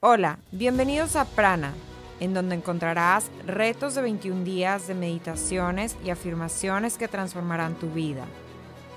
[0.00, 1.74] Hola, bienvenidos a Prana,
[2.20, 8.24] en donde encontrarás retos de 21 días de meditaciones y afirmaciones que transformarán tu vida.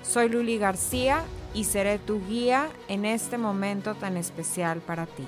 [0.03, 1.23] Soy Luli García
[1.55, 5.25] y seré tu guía en este momento tan especial para ti.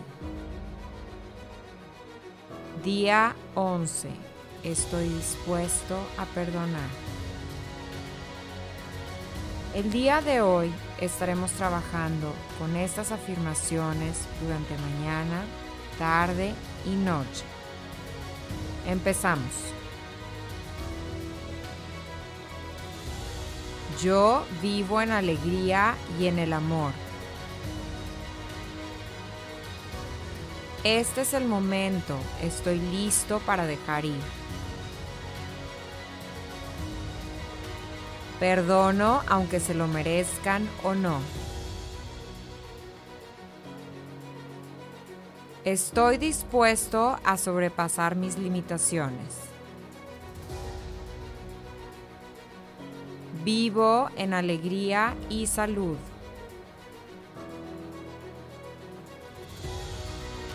[2.83, 4.09] Día 11.
[4.63, 6.89] Estoy dispuesto a perdonar.
[9.73, 10.71] El día de hoy
[11.01, 15.41] estaremos trabajando con estas afirmaciones durante mañana,
[15.97, 16.53] tarde
[16.85, 17.43] y noche.
[18.85, 19.73] Empezamos.
[24.01, 26.91] Yo vivo en alegría y en el amor.
[30.83, 34.19] Este es el momento, estoy listo para dejar ir.
[38.37, 41.19] Perdono aunque se lo merezcan o no.
[45.65, 49.33] Estoy dispuesto a sobrepasar mis limitaciones.
[53.45, 55.95] Vivo en alegría y salud.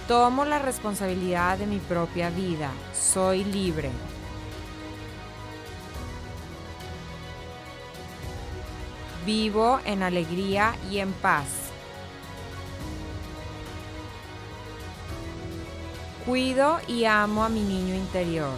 [0.07, 2.71] Tomo la responsabilidad de mi propia vida.
[2.93, 3.91] Soy libre.
[9.25, 11.68] Vivo en alegría y en paz.
[16.29, 18.53] Cuido y amo a mi niño interior.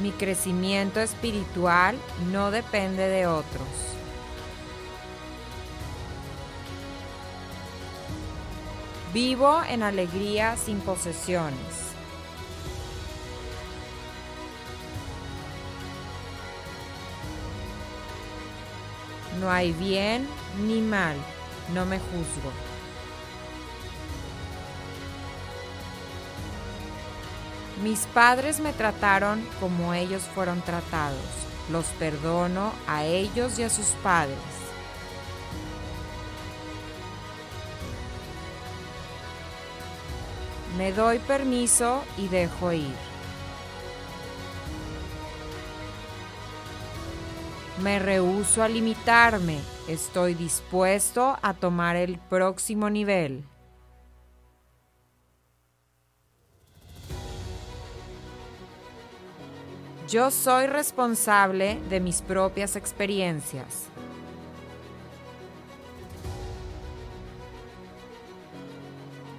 [0.00, 1.98] Mi crecimiento espiritual
[2.32, 3.68] no depende de otros.
[9.12, 11.58] Vivo en alegría sin posesiones.
[19.38, 20.26] No hay bien
[20.66, 21.18] ni mal,
[21.74, 22.77] no me juzgo.
[27.82, 31.22] Mis padres me trataron como ellos fueron tratados.
[31.70, 34.36] Los perdono a ellos y a sus padres.
[40.76, 42.94] Me doy permiso y dejo ir.
[47.82, 49.60] Me rehúso a limitarme.
[49.86, 53.44] Estoy dispuesto a tomar el próximo nivel.
[60.08, 63.88] Yo soy responsable de mis propias experiencias.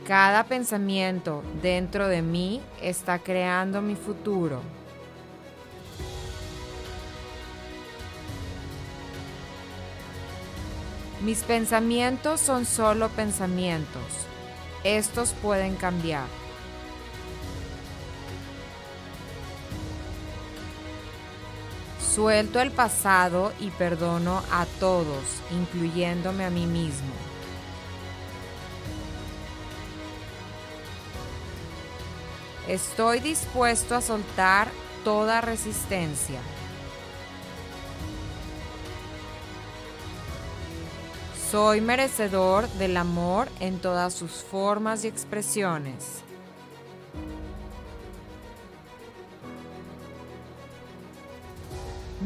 [0.06, 4.62] Cada pensamiento dentro de mí está creando mi futuro.
[11.22, 14.03] Mis pensamientos son solo pensamientos.
[14.84, 16.28] Estos pueden cambiar.
[22.14, 27.14] Suelto el pasado y perdono a todos, incluyéndome a mí mismo.
[32.68, 34.70] Estoy dispuesto a soltar
[35.03, 36.40] toda resistencia.
[41.52, 46.24] Soy merecedor del amor en todas sus formas y expresiones.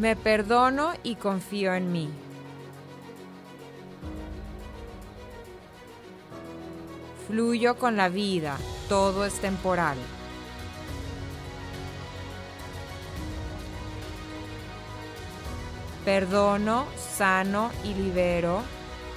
[0.03, 2.09] Me perdono y confío en mí.
[7.25, 8.57] Fluyo con la vida,
[8.89, 9.95] todo es temporal.
[16.03, 18.61] Perdono, sano y libero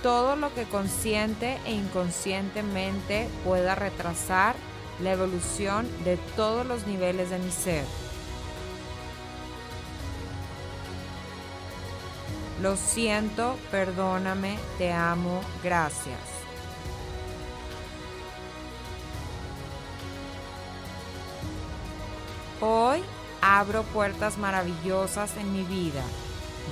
[0.05, 4.55] todo lo que consciente e inconscientemente pueda retrasar
[5.03, 8.06] la evolución de todos los niveles de mi ser.
[12.61, 16.19] Lo siento, perdóname, te amo, gracias.
[22.61, 23.03] Hoy
[23.43, 26.03] abro puertas maravillosas en mi vida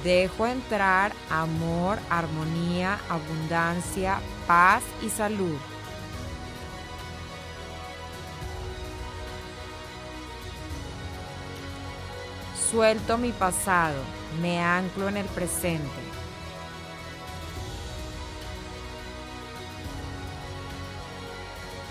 [0.03, 5.57] Dejo entrar amor, armonía, abundancia, paz y salud.
[12.75, 14.03] Suelto mi pasado,
[14.43, 15.89] me anclo en el presente.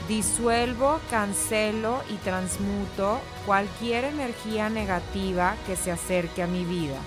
[0.09, 6.99] Disuelvo, cancelo y transmuto cualquier energía negativa que se acerque a mi vida.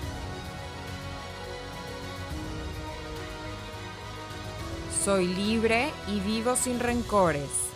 [5.05, 7.66] Soy libre y vivo sin rencores.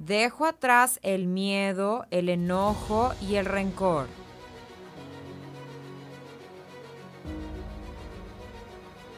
[0.00, 4.06] Dejo atrás el miedo, el enojo y el rencor.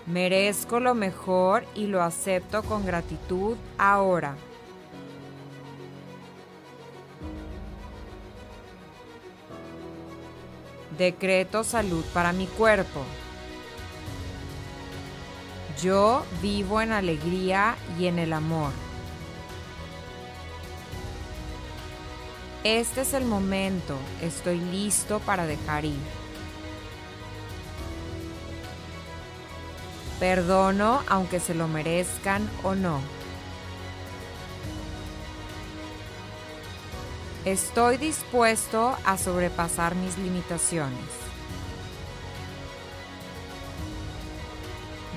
[0.06, 4.34] Merezco lo mejor y lo acepto con gratitud ahora.
[10.98, 13.04] Decreto salud para mi cuerpo.
[15.80, 18.72] Yo vivo en alegría y en el amor.
[22.64, 25.98] Este es el momento, estoy listo para dejar ir.
[30.20, 33.00] Perdono aunque se lo merezcan o no.
[37.44, 41.00] Estoy dispuesto a sobrepasar mis limitaciones.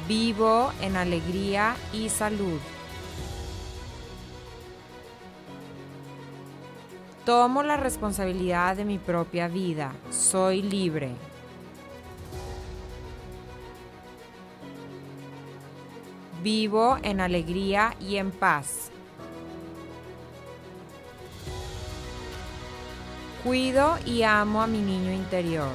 [0.07, 2.59] Vivo en alegría y salud.
[7.25, 9.93] Tomo la responsabilidad de mi propia vida.
[10.11, 11.09] Soy libre.
[16.43, 18.91] Vivo en alegría y en paz.
[23.43, 25.73] Cuido y amo a mi niño interior.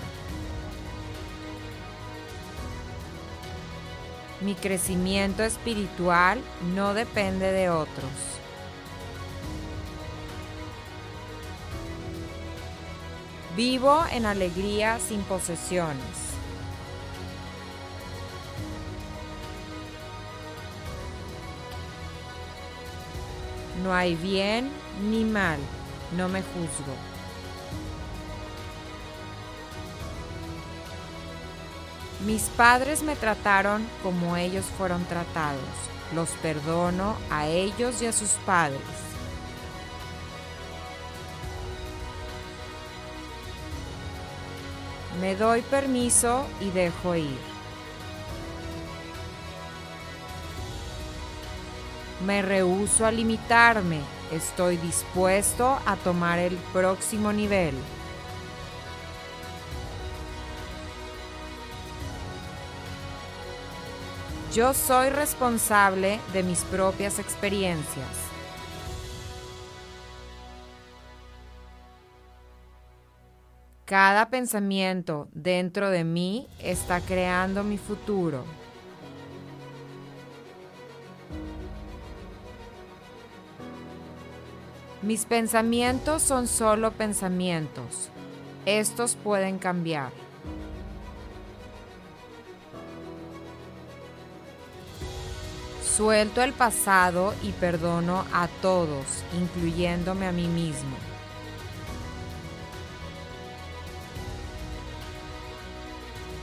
[4.40, 6.40] Mi crecimiento espiritual
[6.76, 8.39] no depende de otros.
[13.62, 16.00] Vivo en alegría sin posesiones.
[23.82, 24.70] No hay bien
[25.10, 25.58] ni mal,
[26.16, 26.94] no me juzgo.
[32.24, 35.60] Mis padres me trataron como ellos fueron tratados.
[36.14, 39.09] Los perdono a ellos y a sus padres.
[45.18, 47.38] Me doy permiso y dejo ir.
[52.24, 54.00] Me rehúso a limitarme.
[54.30, 57.74] Estoy dispuesto a tomar el próximo nivel.
[64.54, 68.29] Yo soy responsable de mis propias experiencias.
[73.90, 78.44] Cada pensamiento dentro de mí está creando mi futuro.
[85.02, 88.10] Mis pensamientos son solo pensamientos.
[88.64, 90.12] Estos pueden cambiar.
[95.82, 100.96] Suelto el pasado y perdono a todos, incluyéndome a mí mismo.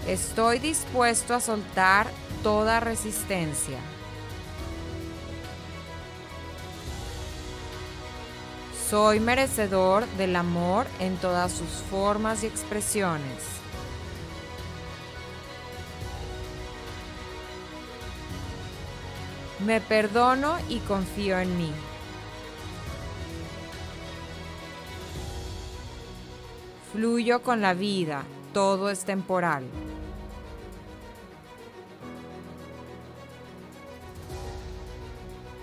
[0.08, 2.08] Estoy dispuesto a soltar
[2.42, 3.78] toda resistencia.
[8.90, 13.44] Soy merecedor del amor en todas sus formas y expresiones.
[19.66, 21.72] Me perdono y confío en mí.
[26.94, 29.66] Fluyo con la vida, todo es temporal.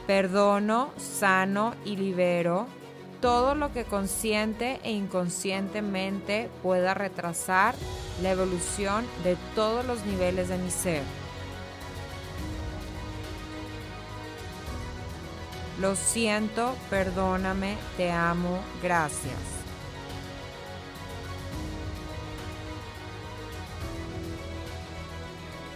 [0.06, 2.66] Perdono, sano y libero
[3.24, 7.74] todo lo que consciente e inconscientemente pueda retrasar
[8.20, 11.02] la evolución de todos los niveles de mi ser.
[15.80, 19.38] Lo siento, perdóname, te amo, gracias.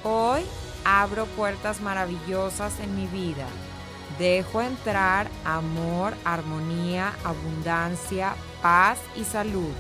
[0.05, 0.43] Hoy
[0.85, 3.47] abro puertas maravillosas en mi vida.
[4.19, 9.73] Dejo entrar amor, armonía, abundancia, paz y salud.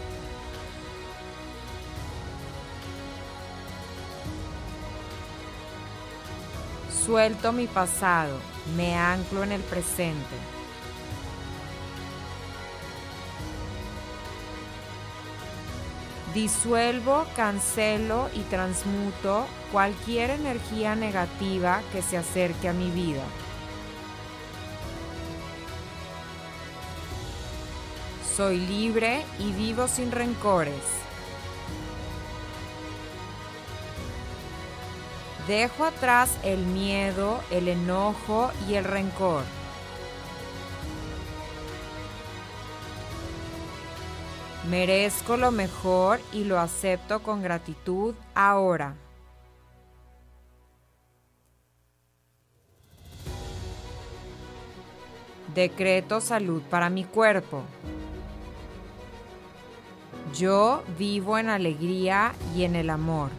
[7.04, 8.38] Suelto mi pasado,
[8.76, 10.36] me anclo en el presente.
[16.34, 23.24] Disuelvo, cancelo y transmuto cualquier energía negativa que se acerque a mi vida.
[28.38, 30.80] Soy libre y vivo sin rencores.
[35.48, 39.42] Dejo atrás el miedo, el enojo y el rencor.
[44.70, 48.94] Merezco lo mejor y lo acepto con gratitud ahora.
[55.56, 57.64] Decreto salud para mi cuerpo.
[60.34, 63.30] Yo vivo en alegría y en el amor.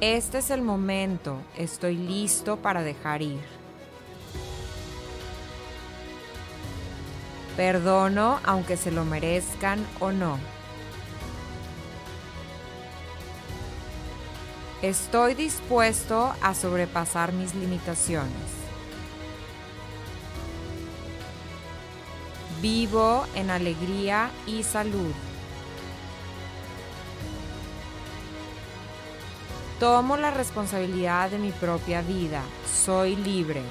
[0.00, 3.40] Este es el momento, estoy listo para dejar ir.
[7.56, 10.38] Perdono aunque se lo merezcan o no.
[14.82, 18.57] Estoy dispuesto a sobrepasar mis limitaciones.
[22.60, 25.12] Vivo en alegría y salud.
[29.78, 32.42] Tomo la responsabilidad de mi propia vida.
[32.66, 33.62] Soy libre.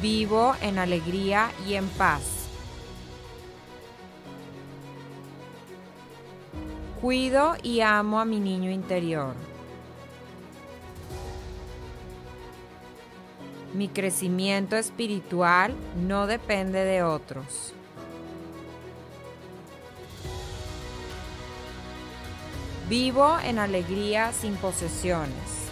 [0.00, 2.48] Vivo en alegría y en paz.
[7.00, 9.51] Cuido y amo a mi niño interior.
[13.74, 15.74] Mi crecimiento espiritual
[16.06, 17.72] no depende de otros.
[22.88, 25.62] Vivo en alegría sin posesiones.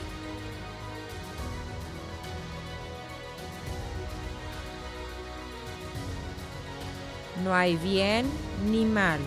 [7.44, 8.26] No hay bien
[8.70, 9.20] ni mal,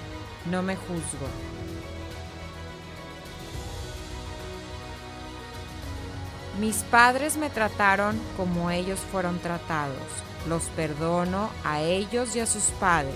[0.49, 1.27] no me juzgo.
[6.59, 9.97] Mis padres me trataron como ellos fueron tratados.
[10.47, 13.15] Los perdono a ellos y a sus padres.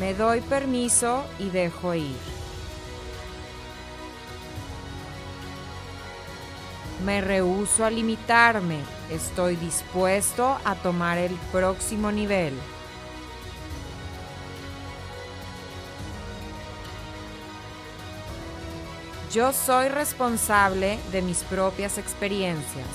[0.00, 2.16] Me doy permiso y dejo ir.
[7.04, 8.80] Me rehúso a limitarme.
[9.10, 12.54] Estoy dispuesto a tomar el próximo nivel.
[19.32, 22.86] Yo soy responsable de mis propias experiencias.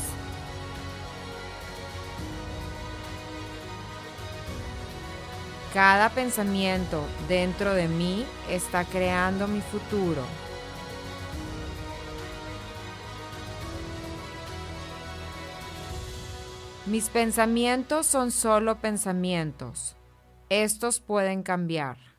[5.76, 10.24] Cada pensamiento dentro de mí está creando mi futuro.
[16.88, 19.96] Mis pensamientos son solo pensamientos.
[20.50, 22.13] Estos pueden cambiar.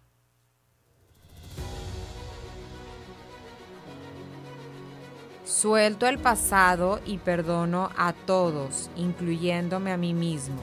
[5.44, 10.56] Suelto el pasado y perdono a todos, incluyéndome a mí mismo.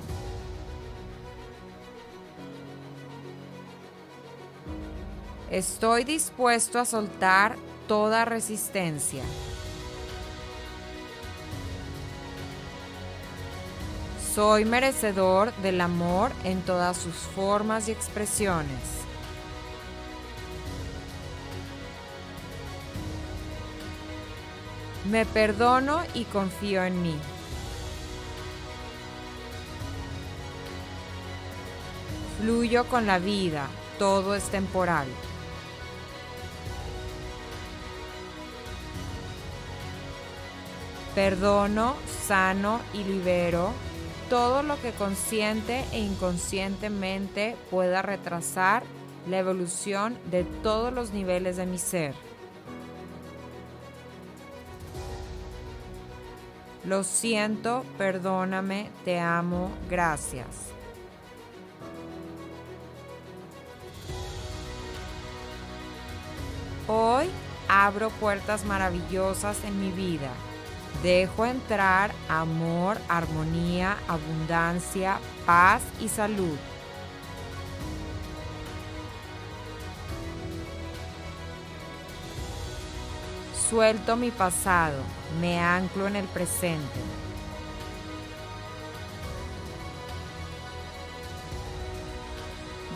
[5.52, 7.58] Estoy dispuesto a soltar
[7.88, 9.24] toda resistencia.
[14.34, 19.01] Soy merecedor del amor en todas sus formas y expresiones.
[25.10, 27.16] Me perdono y confío en mí.
[32.40, 33.68] Fluyo con la vida,
[34.00, 35.08] todo es temporal.
[41.16, 41.96] Perdono,
[42.28, 43.74] sano y libero
[44.32, 48.82] todo lo que consciente e inconscientemente pueda retrasar
[49.30, 52.14] la evolución de todos los niveles de mi ser.
[56.84, 60.46] Lo siento, perdóname, te amo, gracias.
[66.88, 67.30] Hoy
[67.68, 70.32] abro puertas maravillosas en mi vida
[71.04, 76.58] Dejo entrar amor, armonía, abundancia, paz y salud.
[83.72, 85.02] Suelto mi pasado,
[85.40, 87.00] me anclo en el presente.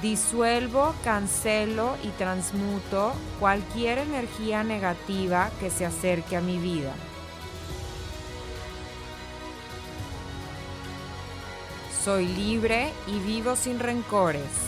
[0.02, 6.94] Disuelvo, cancelo y transmuto cualquier energía negativa que se acerque a mi vida.
[12.04, 14.65] Soy libre y vivo sin rencores.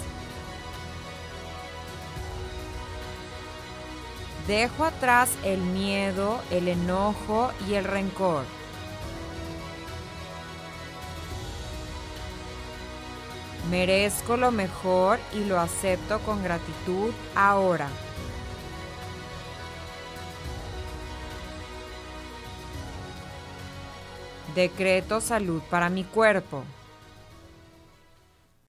[4.48, 8.46] Dejo atrás el miedo, el enojo y el rencor.
[13.70, 17.90] Merezco lo mejor y lo acepto con gratitud ahora.
[24.56, 26.64] Decreto salud para mi cuerpo.